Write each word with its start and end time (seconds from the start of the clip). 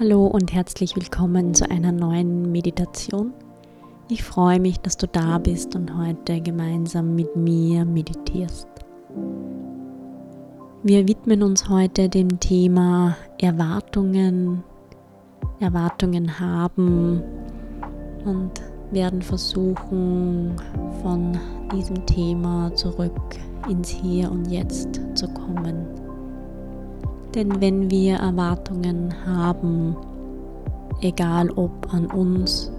Hallo 0.00 0.28
und 0.28 0.54
herzlich 0.54 0.96
willkommen 0.96 1.52
zu 1.52 1.70
einer 1.70 1.92
neuen 1.92 2.50
Meditation. 2.50 3.34
Ich 4.08 4.22
freue 4.22 4.58
mich, 4.58 4.80
dass 4.80 4.96
du 4.96 5.06
da 5.06 5.36
bist 5.36 5.76
und 5.76 5.94
heute 5.94 6.40
gemeinsam 6.40 7.14
mit 7.14 7.36
mir 7.36 7.84
meditierst. 7.84 8.66
Wir 10.82 11.06
widmen 11.06 11.42
uns 11.42 11.68
heute 11.68 12.08
dem 12.08 12.40
Thema 12.40 13.14
Erwartungen, 13.42 14.64
Erwartungen 15.58 16.40
haben 16.40 17.22
und 18.24 18.52
werden 18.92 19.20
versuchen, 19.20 20.56
von 21.02 21.38
diesem 21.76 22.06
Thema 22.06 22.74
zurück 22.74 23.36
ins 23.68 23.90
Hier 23.90 24.32
und 24.32 24.50
Jetzt 24.50 24.98
zu 25.14 25.28
kommen. 25.28 26.09
Denn 27.34 27.60
wenn 27.60 27.90
wir 27.90 28.16
Erwartungen 28.16 29.14
haben, 29.24 29.96
egal 31.00 31.50
ob 31.50 31.92
an 31.92 32.06
uns 32.06 32.72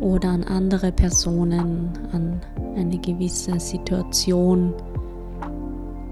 oder 0.00 0.28
an 0.30 0.44
andere 0.44 0.92
Personen, 0.92 1.90
an 2.12 2.40
eine 2.76 2.98
gewisse 2.98 3.58
Situation, 3.58 4.74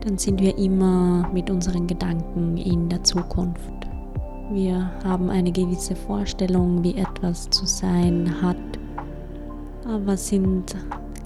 dann 0.00 0.16
sind 0.18 0.40
wir 0.40 0.56
immer 0.56 1.28
mit 1.32 1.50
unseren 1.50 1.86
Gedanken 1.86 2.56
in 2.56 2.88
der 2.88 3.04
Zukunft. 3.04 3.72
Wir 4.50 4.90
haben 5.04 5.30
eine 5.30 5.52
gewisse 5.52 5.94
Vorstellung, 5.94 6.82
wie 6.82 6.96
etwas 6.96 7.48
zu 7.50 7.66
sein 7.66 8.30
hat, 8.42 8.56
aber 9.86 10.16
sind 10.16 10.74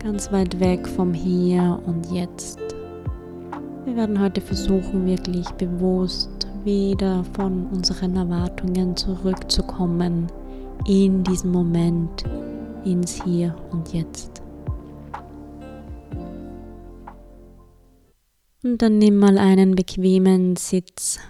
ganz 0.03 0.31
weit 0.33 0.59
weg 0.61 0.87
vom 0.87 1.15
Hier 1.15 1.81
und 1.87 2.11
Jetzt. 2.13 2.66
Wir 3.87 3.95
werden 3.95 4.21
heute 4.21 4.41
versuchen, 4.41 5.07
wirklich 5.07 5.49
bewusst 5.51 6.49
wieder 6.65 7.23
von 7.35 7.69
unseren 7.69 8.17
Erwartungen 8.17 8.97
zurückzukommen 8.97 10.27
in 10.89 11.23
diesen 11.23 11.53
Moment, 11.53 12.25
ins 12.85 13.23
Hier 13.23 13.55
und 13.71 13.93
Jetzt. 13.93 14.43
Und 18.65 18.83
dann 18.83 18.99
nimm 18.99 19.19
mal 19.19 19.39
einen 19.39 19.77
bequemen 19.77 20.57
Sitz 20.57 21.21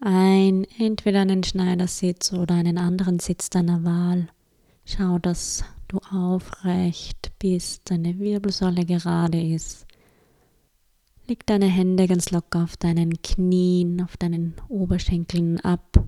ein, 0.00 0.68
entweder 0.78 1.22
einen 1.22 1.42
Schneidersitz 1.42 2.32
oder 2.32 2.54
einen 2.54 2.78
anderen 2.78 3.18
Sitz 3.18 3.50
deiner 3.50 3.82
Wahl. 3.82 4.28
Schau, 4.84 5.18
dass 5.18 5.64
du 5.88 5.98
aufrecht 6.12 7.32
bist, 7.40 7.90
deine 7.90 8.20
Wirbelsäule 8.20 8.84
gerade 8.84 9.42
ist 9.42 9.84
Leg 11.26 11.46
deine 11.46 11.66
Hände 11.66 12.06
ganz 12.06 12.30
locker 12.30 12.64
auf 12.64 12.76
deinen 12.76 13.22
Knien, 13.22 14.02
auf 14.02 14.16
deinen 14.18 14.54
Oberschenkeln 14.68 15.58
ab. 15.60 16.04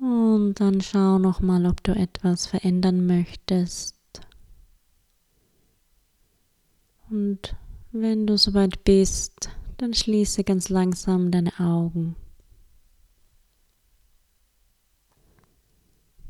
Und 0.00 0.54
dann 0.54 0.80
schau 0.80 1.18
nochmal, 1.18 1.66
ob 1.66 1.82
du 1.84 1.92
etwas 1.92 2.46
verändern 2.46 3.06
möchtest. 3.06 3.96
Und 7.08 7.54
wenn 7.92 8.26
du 8.26 8.36
soweit 8.36 8.82
bist, 8.82 9.50
dann 9.76 9.94
schließe 9.94 10.42
ganz 10.42 10.68
langsam 10.68 11.30
deine 11.30 11.52
Augen. 11.60 12.16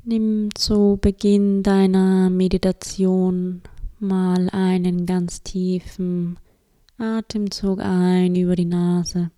Nimm 0.04 0.48
zu 0.54 0.98
Beginn 1.00 1.62
deiner 1.62 2.28
Meditation 2.30 3.62
mal 3.98 4.50
einen 4.50 5.06
ganz 5.06 5.42
tiefen 5.42 6.38
Atemzug 7.00 7.80
ein 7.80 8.34
über 8.36 8.54
die 8.56 8.66
Nase. 8.66 9.30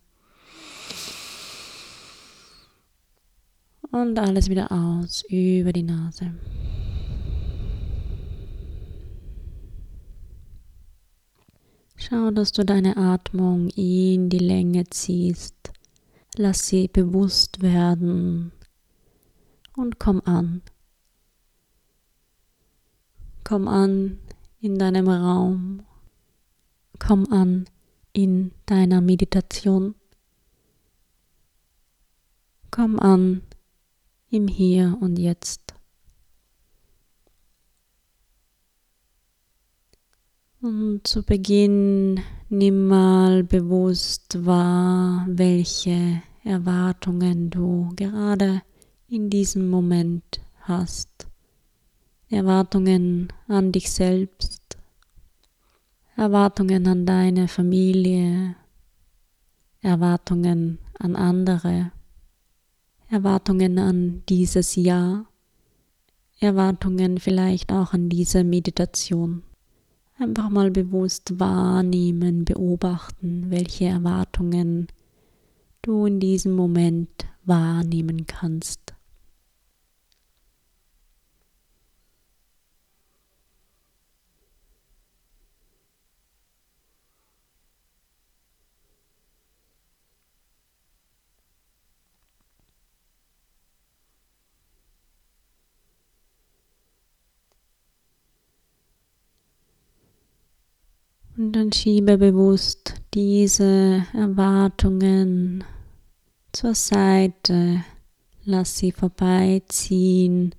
Und 3.92 4.18
alles 4.18 4.48
wieder 4.48 4.72
aus 4.72 5.22
über 5.28 5.72
die 5.72 5.84
Nase. 5.84 6.34
Schau, 11.96 12.32
dass 12.32 12.50
du 12.50 12.64
deine 12.64 12.96
Atmung 12.96 13.68
in 13.76 14.28
die 14.28 14.38
Länge 14.38 14.84
ziehst. 14.90 15.72
Lass 16.36 16.66
sie 16.66 16.88
bewusst 16.88 17.62
werden 17.62 18.50
und 19.76 20.00
komm 20.00 20.20
an. 20.24 20.62
Komm 23.44 23.68
an 23.68 24.18
in 24.60 24.78
deinem 24.78 25.08
Raum 25.08 25.84
Komm 27.04 27.26
an 27.32 27.64
in 28.12 28.52
deiner 28.64 29.00
Meditation. 29.00 29.96
Komm 32.70 33.00
an 33.00 33.42
im 34.30 34.46
Hier 34.46 34.96
und 35.00 35.18
Jetzt. 35.18 35.74
Und 40.60 41.00
zu 41.04 41.24
Beginn 41.24 42.20
nimm 42.48 42.86
mal 42.86 43.42
bewusst 43.42 44.46
wahr, 44.46 45.26
welche 45.28 46.22
Erwartungen 46.44 47.50
du 47.50 47.92
gerade 47.96 48.62
in 49.08 49.28
diesem 49.28 49.68
Moment 49.68 50.40
hast. 50.60 51.26
Erwartungen 52.30 53.32
an 53.48 53.72
dich 53.72 53.90
selbst, 53.90 54.61
Erwartungen 56.22 56.86
an 56.86 57.04
deine 57.04 57.48
Familie, 57.48 58.54
Erwartungen 59.80 60.78
an 60.96 61.16
andere, 61.16 61.90
Erwartungen 63.10 63.76
an 63.80 64.22
dieses 64.28 64.76
Jahr, 64.76 65.26
Erwartungen 66.38 67.18
vielleicht 67.18 67.72
auch 67.72 67.92
an 67.92 68.08
diese 68.08 68.44
Meditation. 68.44 69.42
Einfach 70.16 70.48
mal 70.48 70.70
bewusst 70.70 71.40
wahrnehmen, 71.40 72.44
beobachten, 72.44 73.46
welche 73.50 73.86
Erwartungen 73.86 74.86
du 75.82 76.06
in 76.06 76.20
diesem 76.20 76.52
Moment 76.52 77.26
wahrnehmen 77.44 78.28
kannst. 78.28 78.81
Und 101.42 101.54
dann 101.54 101.72
schiebe 101.72 102.18
bewusst 102.18 103.02
diese 103.14 104.06
Erwartungen 104.12 105.64
zur 106.52 106.72
Seite, 106.72 107.82
lass 108.44 108.78
sie 108.78 108.92
vorbeiziehen 108.92 110.54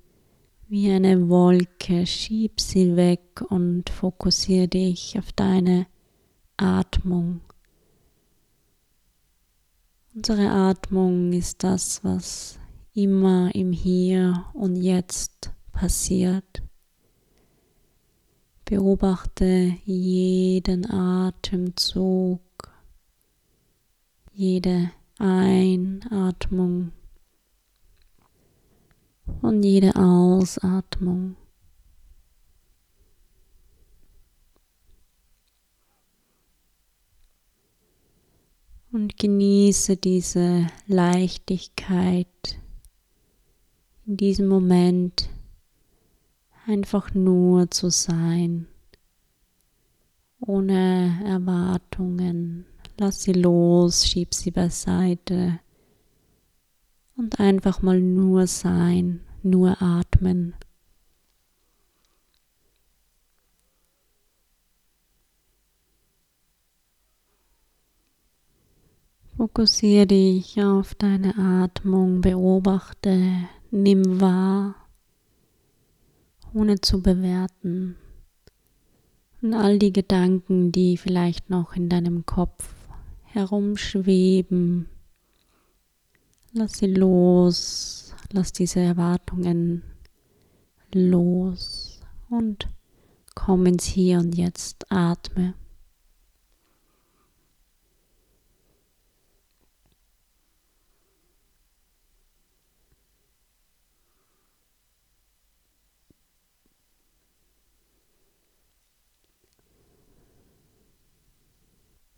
wie 0.68 0.92
eine 0.92 1.30
Wolke, 1.30 2.06
schieb 2.06 2.60
sie 2.60 2.98
weg 2.98 3.42
und 3.48 3.90
fokussiere 3.92 4.68
dich 4.68 5.18
auf 5.18 5.32
deine 5.32 5.88
Atmung. 6.58 7.40
Unsere 10.14 10.50
Atmung 10.50 11.32
ist 11.32 11.64
das, 11.64 12.04
was 12.04 12.60
immer 12.94 13.56
im 13.56 13.72
Hier 13.72 14.44
und 14.54 14.76
Jetzt 14.76 15.54
passiert. 15.72 16.62
Beobachte 18.65 19.77
jeden 19.86 20.89
Atemzug, 20.89 22.42
jede 24.31 24.92
Einatmung 25.19 26.92
und 29.42 29.63
jede 29.63 29.95
Ausatmung. 29.95 31.36
Und 38.92 39.18
genieße 39.18 39.98
diese 39.98 40.68
Leichtigkeit 40.86 42.27
in 44.06 44.18
diesem 44.18 44.48
Moment 44.48 45.30
einfach 46.65 47.13
nur 47.13 47.69
zu 47.71 47.89
sein, 47.89 48.68
ohne 50.39 51.21
Erwartungen. 51.25 52.65
Lass 52.98 53.24
sie 53.24 53.33
los, 53.33 54.07
schieb 54.07 54.33
sie 54.33 54.51
beiseite 54.51 55.60
und 57.15 57.39
einfach 57.39 57.81
mal 57.81 58.00
nur 58.00 58.48
sein, 58.48 59.21
nur 59.42 59.81
atmen. 59.81 60.56
Fokussiere 69.36 70.07
dich 70.07 70.62
auf 70.62 70.94
deine 70.95 71.38
Atmung, 71.38 72.21
beobachte, 72.21 73.50
nimm 73.71 74.21
wahr, 74.21 74.82
ohne 76.54 76.82
zu 76.82 77.02
bewerten. 77.02 77.96
Und 79.42 79.54
all 79.54 79.80
die 79.80 79.92
Gedanken, 79.92 80.72
die 80.72 80.98
vielleicht 80.98 81.50
noch 81.50 81.76
in 81.76 81.90
deinem 81.90 82.26
Kopf 82.26 82.74
herumschweben, 83.24 84.88
lass 86.54 86.78
sie 86.78 86.88
los, 86.88 88.14
lass 88.32 88.54
diese 88.54 88.80
Erwartungen 88.80 89.84
los 90.94 92.00
und 92.30 92.68
komm 93.36 93.66
ins 93.66 93.86
Hier 93.86 94.20
und 94.20 94.36
Jetzt, 94.36 94.86
atme. 94.92 95.56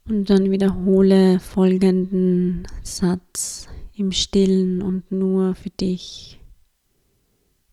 Und 0.08 0.30
dann 0.30 0.52
wiederhole 0.52 1.40
folgenden 1.40 2.68
Satz 2.84 3.68
im 3.96 4.12
stillen 4.12 4.84
und 4.84 5.12
nur 5.12 5.56
für 5.56 5.72
dich 5.72 6.40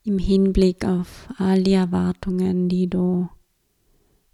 im 0.02 0.18
Hinblick 0.18 0.86
auf 0.86 1.28
all 1.36 1.62
die 1.62 1.74
Erwartungen, 1.74 2.70
die 2.70 2.88
du 2.88 3.28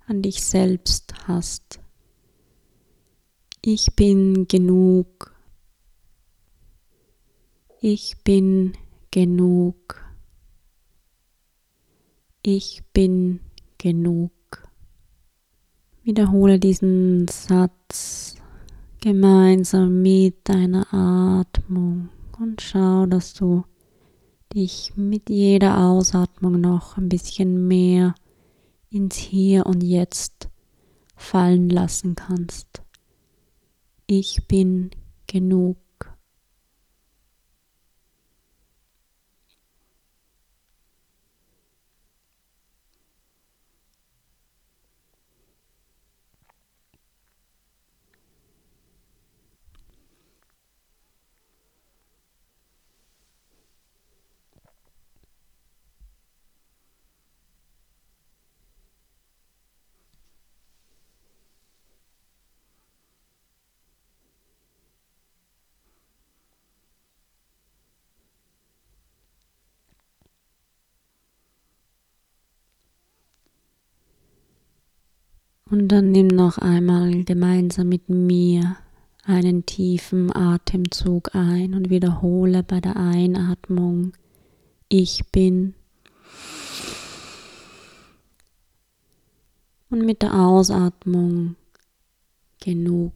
an 0.07 0.23
dich 0.23 0.45
selbst 0.45 1.13
hast. 1.27 1.81
Ich 3.65 3.89
bin 3.97 4.47
genug. 4.47 5.35
Ich 7.81 8.17
bin 8.23 8.75
genug. 9.11 10.05
Ich 12.43 12.85
bin 12.93 13.41
genug. 13.77 14.31
Wiederhole 16.05 16.61
diesen 16.61 17.27
Satz 17.27 17.78
gemeinsam 19.01 20.03
mit 20.03 20.49
deiner 20.49 20.93
Atmung 20.93 22.09
und 22.39 22.61
schau, 22.61 23.07
dass 23.07 23.35
du 23.35 23.65
dich 24.55 24.93
mit 24.97 25.31
jeder 25.31 25.79
Ausatmung 25.79 26.61
noch 26.61 26.97
ein 26.97 27.09
bisschen 27.09 27.69
mehr 27.69 28.15
ins 28.91 29.17
Hier 29.17 29.67
und 29.67 29.83
Jetzt 29.83 30.49
fallen 31.17 31.69
lassen 31.69 32.15
kannst. 32.15 32.83
Ich 34.07 34.47
bin 34.49 34.91
genug. 35.27 35.77
Und 75.71 75.89
dann 75.89 76.13
nimm 76.13 76.29
noch 76.29 76.59
einmal 76.59 77.25
gemeinsam 77.25 77.91
mit 77.91 78.09
mir 78.09 78.77
einen 79.25 79.67
tiefen 79.67 80.35
Atemzug 80.35 81.35
ein 81.35 81.75
und 81.75 81.91
wiederhole 81.91 82.63
bei 82.63 82.81
der 82.81 82.97
Einatmung, 82.97 84.13
ich 84.89 85.25
bin. 85.31 85.75
Und 89.91 90.05
mit 90.07 90.23
der 90.23 90.35
Ausatmung 90.35 91.57
genug. 92.61 93.13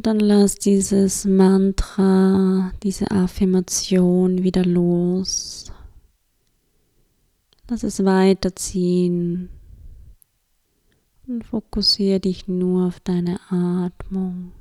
Und 0.00 0.06
dann 0.06 0.20
lass 0.20 0.54
dieses 0.54 1.26
Mantra, 1.26 2.72
diese 2.82 3.10
Affirmation 3.10 4.42
wieder 4.42 4.64
los. 4.64 5.70
Lass 7.68 7.82
es 7.82 8.02
weiterziehen 8.02 9.50
und 11.26 11.44
fokussiere 11.44 12.18
dich 12.18 12.48
nur 12.48 12.86
auf 12.86 13.00
deine 13.00 13.40
Atmung. 13.50 14.52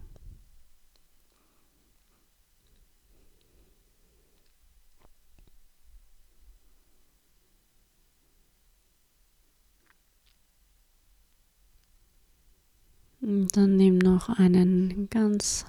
Und 13.49 13.57
dann 13.57 13.77
nimm 13.77 13.97
noch 13.97 14.29
einen 14.29 15.09
ganz 15.09 15.65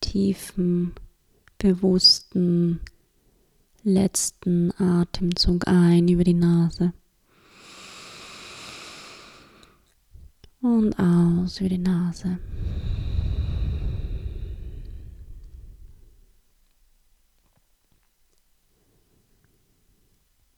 tiefen, 0.00 0.94
bewussten 1.58 2.80
letzten 3.84 4.72
Atemzug 4.80 5.68
ein 5.68 6.08
über 6.08 6.24
die 6.24 6.32
Nase. 6.32 6.94
Und 10.62 10.98
aus 10.98 11.60
über 11.60 11.68
die 11.68 11.76
Nase. 11.76 12.38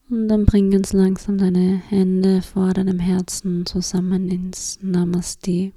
Und 0.09 0.29
dann 0.29 0.47
bring 0.47 0.71
ganz 0.71 0.93
langsam 0.93 1.37
deine 1.37 1.83
Hände 1.89 2.43
vor 2.43 2.73
deinem 2.75 3.01
Herzen 3.01 3.67
zusammen 3.67 4.29
ins 4.29 4.79
Namaste. 4.83 5.73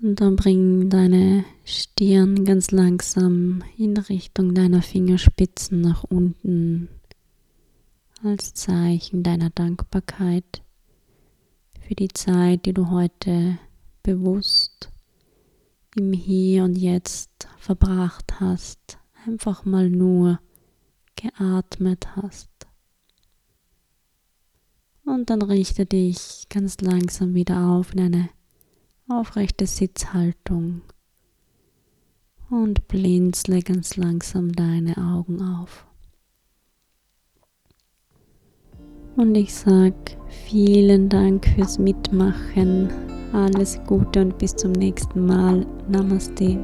Und 0.00 0.20
dann 0.20 0.36
bring 0.36 0.90
deine 0.90 1.44
Stirn 1.64 2.44
ganz 2.44 2.70
langsam 2.70 3.64
in 3.76 3.96
Richtung 3.96 4.54
deiner 4.54 4.80
Fingerspitzen 4.80 5.80
nach 5.80 6.04
unten 6.04 6.88
als 8.22 8.54
Zeichen 8.54 9.22
deiner 9.22 9.50
Dankbarkeit 9.50 10.62
für 11.80 11.94
die 11.94 12.08
Zeit, 12.08 12.66
die 12.66 12.74
du 12.74 12.90
heute 12.90 13.58
bewusst 14.02 14.90
im 15.96 16.12
Hier 16.12 16.64
und 16.64 16.76
Jetzt 16.76 17.48
verbracht 17.58 18.40
hast, 18.40 18.98
einfach 19.26 19.64
mal 19.64 19.90
nur 19.90 20.38
geatmet 21.16 22.16
hast. 22.16 22.50
Und 25.04 25.30
dann 25.30 25.42
richte 25.42 25.86
dich 25.86 26.46
ganz 26.48 26.80
langsam 26.80 27.34
wieder 27.34 27.66
auf 27.68 27.94
in 27.94 28.00
eine 28.00 28.28
aufrechte 29.08 29.66
Sitzhaltung 29.66 30.82
und 32.50 32.88
blinzle 32.88 33.62
ganz 33.62 33.96
langsam 33.96 34.52
deine 34.52 34.96
Augen 34.96 35.42
auf. 35.42 35.86
Und 39.16 39.34
ich 39.34 39.52
sage 39.52 39.94
vielen 40.46 41.08
Dank 41.08 41.46
fürs 41.56 41.78
Mitmachen. 41.78 42.88
Alles 43.32 43.80
Gute 43.86 44.22
und 44.22 44.38
bis 44.38 44.54
zum 44.54 44.72
nächsten 44.72 45.26
Mal. 45.26 45.66
Namaste. 45.88 46.56